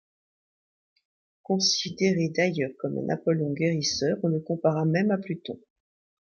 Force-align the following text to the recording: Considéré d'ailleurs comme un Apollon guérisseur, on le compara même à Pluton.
Considéré 1.43 2.29
d'ailleurs 2.35 2.71
comme 2.79 2.97
un 2.97 3.13
Apollon 3.13 3.53
guérisseur, 3.53 4.17
on 4.23 4.29
le 4.29 4.39
compara 4.39 4.83
même 4.83 5.11
à 5.11 5.19
Pluton. 5.19 5.59